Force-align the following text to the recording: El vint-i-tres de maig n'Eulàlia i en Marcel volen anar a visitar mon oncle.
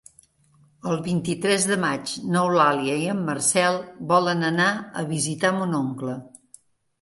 El 0.93 1.01
vint-i-tres 1.07 1.67
de 1.71 1.75
maig 1.83 2.13
n'Eulàlia 2.35 2.95
i 3.03 3.05
en 3.13 3.21
Marcel 3.27 3.77
volen 4.13 4.43
anar 4.49 4.67
a 5.03 5.05
visitar 5.13 5.53
mon 5.61 5.79
oncle. 5.83 6.19